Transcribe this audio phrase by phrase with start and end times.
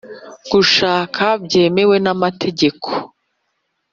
[0.51, 2.87] gushaka byemewe n’amategeko;